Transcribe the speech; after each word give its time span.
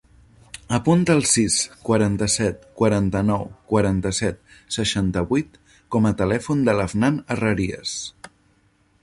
Apunta 0.75 1.11
el 1.17 1.19
sis, 1.31 1.57
quaranta-set, 1.89 2.65
quaranta-nou, 2.81 3.45
quaranta-set, 3.75 4.41
seixanta-vuit 4.79 5.61
com 5.97 6.09
a 6.11 6.15
telèfon 6.25 6.67
de 6.71 6.79
l'Afnan 6.81 7.23
Herrerias. 7.37 7.97